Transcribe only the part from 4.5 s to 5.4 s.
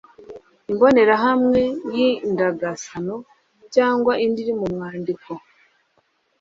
mu mwandiko